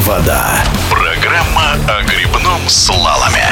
Вода. 0.00 0.62
Программа 0.90 1.72
о 1.88 2.02
грибном 2.02 2.68
слаломе. 2.68 3.45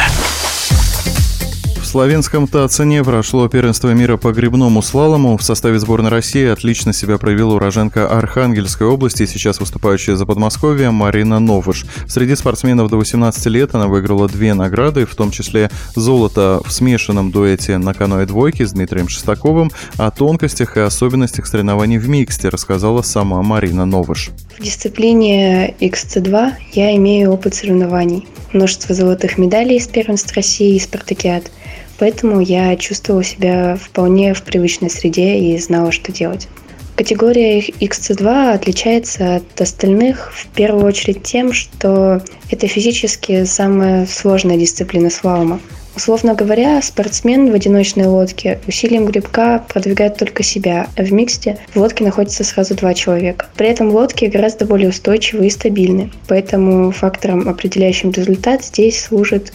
В 1.95 1.97
славянском 1.97 2.49
Тацене 2.49 3.05
прошло 3.05 3.47
первенство 3.47 3.95
мира 3.95 4.17
по 4.17 4.33
грибному 4.33 4.83
слалому. 4.83 5.37
В 5.37 5.45
составе 5.45 5.79
сборной 5.79 6.11
России 6.11 6.45
отлично 6.45 6.93
себя 6.93 7.19
проявила 7.19 7.55
уроженка 7.55 8.09
Архангельской 8.09 8.89
области, 8.89 9.27
сейчас 9.27 9.61
выступающая 9.61 10.17
за 10.17 10.27
Подмосковье 10.27 10.91
Марина 10.91 11.39
Новыш. 11.39 11.87
Среди 12.09 12.35
спортсменов 12.35 12.91
до 12.91 12.97
18 12.97 13.47
лет 13.47 13.77
она 13.77 13.87
выиграла 13.87 14.29
две 14.29 14.55
награды, 14.55 15.07
в 15.07 15.15
том 15.15 15.31
числе 15.31 15.71
золото 15.95 16.61
в 16.65 16.73
смешанном 16.73 17.31
дуэте 17.31 17.79
на 17.79 17.95
каноэ 17.95 18.27
двойки 18.27 18.65
с 18.65 18.73
Дмитрием 18.73 19.09
Шестаковым. 19.09 19.71
О 19.97 20.11
тонкостях 20.11 20.77
и 20.77 20.81
особенностях 20.81 21.47
соревнований 21.47 21.99
в 21.99 22.09
миксте 22.09 22.49
рассказала 22.49 23.03
сама 23.03 23.41
Марина 23.45 23.87
Новыш. 23.87 24.33
В 24.59 24.61
дисциплине 24.61 25.77
XC2 25.79 26.55
я 26.73 26.97
имею 26.97 27.31
опыт 27.31 27.55
соревнований. 27.55 28.27
Множество 28.53 28.97
золотых 28.97 29.39
медалей 29.39 29.77
из 29.77 29.87
первенств 29.87 30.35
России 30.35 30.75
и 30.75 30.81
спартакиад– 30.81 31.53
Поэтому 31.99 32.41
я 32.41 32.77
чувствовала 32.77 33.23
себя 33.23 33.77
вполне 33.77 34.35
в 34.35 34.43
привычной 34.43 34.91
среде 34.91 35.39
и 35.39 35.59
знала, 35.59 35.93
что 35.93 36.13
делать. 36.13 36.49
Категория 36.97 37.59
XC2 37.61 38.53
отличается 38.53 39.37
от 39.37 39.61
остальных 39.61 40.33
в 40.33 40.47
первую 40.49 40.85
очередь 40.85 41.25
тем, 41.25 41.53
что 41.53 42.23
это 42.51 42.69
физически 42.69 43.45
самая 43.45 44.07
сложная 44.07 44.57
дисциплина 44.57 45.11
слалома. 45.11 45.61
Условно 45.97 46.35
говоря, 46.35 46.83
спортсмен 46.83 47.51
в 47.51 47.55
одиночной 47.55 48.07
лодке 48.07 48.61
усилием 48.67 49.07
грибка 49.07 49.65
продвигает 49.69 50.17
только 50.17 50.43
себя, 50.43 50.89
а 50.97 51.03
в 51.03 51.13
миксте 51.13 51.59
в 51.73 51.77
лодке 51.79 52.03
находится 52.03 52.43
сразу 52.43 52.75
два 52.75 52.95
человека. 52.95 53.47
При 53.57 53.69
этом 53.69 53.91
лодки 53.91 54.25
гораздо 54.25 54.65
более 54.65 54.89
устойчивы 54.89 55.47
и 55.47 55.51
стабильны, 55.51 56.11
поэтому 56.27 56.91
фактором, 56.91 57.49
определяющим 57.49 58.11
результат, 58.11 58.65
здесь 58.65 59.05
служит 59.05 59.53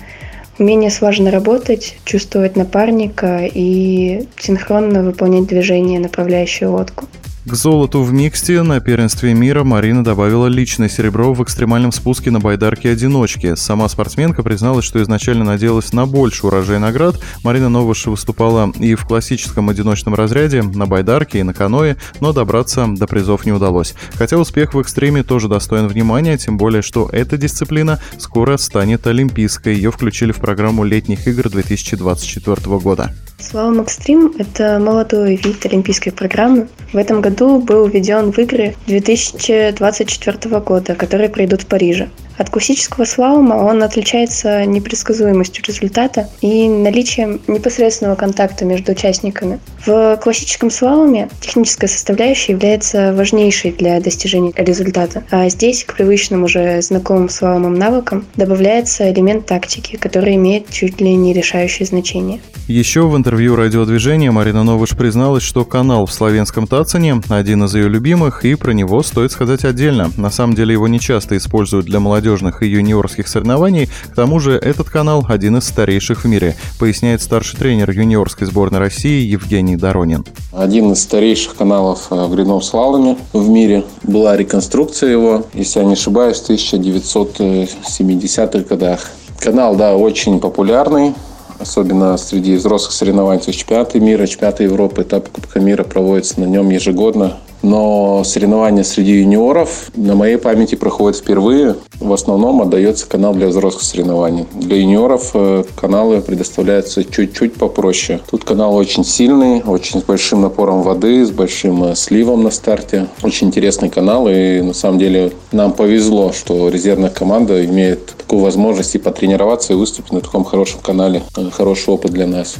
умение 0.60 0.92
слаженно 0.92 1.32
работать, 1.32 1.98
чувствовать 2.06 2.56
напарника 2.56 3.46
и 3.46 4.28
синхронно 4.38 5.02
выполнять 5.04 5.48
движение, 5.48 6.00
направляющие 6.00 6.68
лодку. 6.70 7.06
К 7.50 7.56
золоту 7.56 8.04
в 8.04 8.14
миксте 8.14 8.62
на 8.62 8.80
первенстве 8.80 9.34
мира 9.34 9.64
Марина 9.64 10.04
добавила 10.04 10.46
личное 10.46 10.88
серебро 10.88 11.34
в 11.34 11.42
экстремальном 11.42 11.92
спуске 11.92 12.30
на 12.30 12.40
байдарке-одиночке. 12.40 13.56
Сама 13.56 13.90
спортсменка 13.90 14.44
призналась, 14.44 14.86
что 14.86 15.02
изначально 15.02 15.44
надеялась 15.44 15.92
на 15.92 16.06
больше 16.06 16.46
урожай 16.46 16.78
наград. 16.78 17.20
Марина 17.44 17.68
Новыш 17.70 18.06
выступала 18.06 18.72
и 18.78 18.94
в 18.94 19.04
классическом 19.06 19.68
одиночном 19.70 20.14
разряде, 20.14 20.62
на 20.62 20.86
байдарке 20.86 21.40
и 21.40 21.44
на 21.44 21.56
каное, 21.56 21.98
но 22.20 22.34
добраться 22.34 22.86
до 22.88 23.08
призов 23.08 23.48
не 23.48 23.52
удалось. 23.52 23.96
Хотя 24.14 24.38
успех 24.38 24.76
в 24.76 24.82
экстреме 24.84 25.24
тоже 25.24 25.48
достоин 25.48 25.88
внимания, 25.88 26.38
тем 26.38 26.56
более, 26.56 26.84
что 26.84 27.10
эта 27.12 27.36
дисциплина 27.36 28.00
скоро 28.20 28.58
станет 28.58 29.08
олимпийской. 29.08 29.74
Ее 29.74 29.90
включили 29.90 30.34
в 30.34 30.38
программу 30.38 30.84
летних 30.84 31.28
игр 31.28 31.50
2024 31.50 32.78
года. 32.78 33.12
Слалом 33.40 33.80
Экстрим– 33.82 34.34
это 34.38 34.80
молодой 34.80 35.36
вид 35.38 35.66
олимпийской 35.66 36.12
программы. 36.12 36.68
В 36.92 36.98
этом 36.98 37.22
году 37.22 37.60
был 37.60 37.88
введен 37.88 38.32
в 38.32 38.38
игры 38.38 38.76
2024 38.86 40.60
года, 40.60 40.94
которые 40.96 41.30
пройдут 41.30 41.62
в 41.62 41.66
Париже. 41.68 42.10
От 42.40 42.50
классического 42.50 43.04
слалома 43.04 43.56
он 43.56 43.84
отличается 43.84 44.66
непредсказуемостью 44.66 45.62
результата 45.66 46.30
и 46.40 46.70
наличием 46.70 47.42
непосредственного 47.48 48.16
контакта 48.16 48.64
между 48.64 48.94
участниками. 48.94 49.60
В 49.86 50.18
классическом 50.24 50.72
слаломе 50.72 51.28
техническая 51.42 51.90
составляющая 51.90 52.54
является 52.54 53.14
важнейшей 53.14 53.74
для 53.74 54.00
достижения 54.00 54.54
результата, 54.56 55.24
а 55.32 55.50
здесь 55.50 55.84
к 55.84 55.96
привычным 55.96 56.44
уже 56.44 56.82
знакомым 56.82 57.28
слаломам 57.28 57.74
навыкам 57.74 58.26
добавляется 58.38 59.12
элемент 59.12 59.46
тактики, 59.46 59.98
который 59.98 60.36
имеет 60.36 60.70
чуть 60.70 61.02
ли 61.02 61.14
не 61.16 61.34
решающее 61.34 61.86
значение. 61.86 62.40
Еще 62.70 63.02
в 63.08 63.18
интервью 63.18 63.56
радиодвижения 63.56 64.32
Марина 64.32 64.64
Новыш 64.64 64.92
призналась, 64.92 65.44
что 65.44 65.66
канал 65.66 66.06
в 66.06 66.14
славянском 66.14 66.68
Тацане 66.68 67.20
один 67.28 67.64
из 67.64 67.74
ее 67.74 67.90
любимых, 67.90 68.46
и 68.46 68.56
про 68.56 68.72
него 68.72 69.02
стоит 69.02 69.32
сказать 69.32 69.66
отдельно. 69.66 70.12
На 70.16 70.30
самом 70.30 70.54
деле 70.54 70.74
его 70.74 70.88
не 70.88 71.00
часто 71.00 71.36
используют 71.36 71.88
для 71.88 72.00
молодежных 72.30 72.62
и 72.62 72.68
юниорских 72.68 73.28
соревнований, 73.28 73.88
к 73.88 74.16
тому 74.16 74.40
же 74.40 74.54
этот 74.54 74.90
канал 74.90 75.26
один 75.28 75.58
из 75.58 75.66
старейших 75.66 76.24
в 76.24 76.28
мире, 76.28 76.56
поясняет 76.78 77.24
старший 77.24 77.58
тренер 77.58 77.90
юниорской 77.90 78.46
сборной 78.46 78.80
России 78.80 79.26
Евгений 79.26 79.76
Доронин. 79.76 80.26
Один 80.54 80.92
из 80.92 81.02
старейших 81.02 81.56
каналов 81.56 82.08
э, 82.12 82.16
в 82.16 82.36
грибном 82.36 82.62
слаломе 82.62 83.18
в 83.34 83.50
мире. 83.50 83.84
Была 84.04 84.38
реконструкция 84.38 85.10
его, 85.10 85.46
если 85.54 85.80
я 85.80 85.86
не 85.86 85.94
ошибаюсь, 85.94 86.38
в 86.38 86.50
1970-х 86.50 88.60
годах. 88.60 89.10
Канал, 89.40 89.76
да, 89.76 89.96
очень 89.96 90.40
популярный, 90.40 91.16
особенно 91.58 92.16
среди 92.18 92.58
взрослых 92.58 92.92
соревнований. 92.92 93.42
То 93.42 93.50
есть 93.50 93.60
чемпионаты 93.60 94.00
мира, 94.00 94.28
чемпионаты 94.28 94.66
Европы, 94.66 95.02
этап 95.02 95.30
Кубка 95.30 95.60
мира 95.60 95.84
проводятся 95.84 96.42
на 96.42 96.46
нем 96.46 96.70
ежегодно 96.70 97.38
но 97.62 98.24
соревнования 98.24 98.84
среди 98.84 99.20
юниоров 99.20 99.92
на 99.96 100.16
моей 100.16 100.38
памяти 100.38 100.76
проходят 100.76 101.18
впервые. 101.18 101.76
В 102.00 102.14
основном 102.14 102.62
отдается 102.62 103.08
канал 103.08 103.34
для 103.34 103.48
взрослых 103.48 103.84
соревнований. 103.84 104.46
Для 104.54 104.78
юниоров 104.78 105.32
э, 105.34 105.64
каналы 105.76 106.22
предоставляются 106.22 107.04
чуть-чуть 107.04 107.56
попроще. 107.56 108.22
Тут 108.30 108.44
канал 108.44 108.76
очень 108.76 109.04
сильный, 109.04 109.62
очень 109.62 110.02
с 110.02 110.04
большим 110.04 110.42
напором 110.42 110.82
воды, 110.82 111.26
с 111.26 111.32
большим 111.32 111.84
э, 111.84 111.96
сливом 111.96 112.44
на 112.44 112.52
старте. 112.52 113.08
Очень 113.24 113.48
интересный 113.48 113.90
канал, 113.90 114.28
и 114.30 114.62
на 114.62 114.74
самом 114.74 115.00
деле 115.00 115.34
нам 115.52 115.74
повезло, 115.74 116.32
что 116.32 116.70
резервная 116.70 117.10
команда 117.10 117.66
имеет 117.66 118.06
такую 118.18 118.42
возможность 118.42 118.96
и 118.96 119.00
потренироваться, 119.00 119.74
и 119.74 119.76
выступить 119.76 120.14
на 120.14 120.22
таком 120.22 120.44
хорошем 120.44 120.80
канале. 120.82 121.24
Э, 121.36 121.50
хороший 121.52 121.94
опыт 121.94 122.12
для 122.12 122.28
нас. 122.28 122.56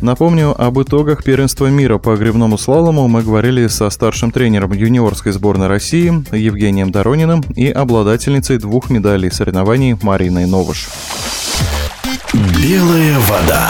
Напомню, 0.00 0.54
об 0.56 0.80
итогах 0.80 1.22
первенства 1.22 1.66
мира 1.66 1.98
по 1.98 2.16
грибному 2.16 2.56
слалому 2.56 3.06
мы 3.06 3.22
говорили 3.22 3.66
со 3.66 3.90
старшим 3.90 4.30
тренером 4.30 4.72
юниорской 4.72 5.32
сборной 5.32 5.66
России 5.66 6.24
Евгением 6.34 6.90
Дорониным 6.90 7.42
и 7.54 7.68
обладательницей 7.68 8.58
двух 8.58 8.88
медалей 8.88 9.30
соревнований 9.30 9.96
Мариной 10.00 10.46
Новыш. 10.46 10.88
Белая 12.32 13.18
вода. 13.20 13.68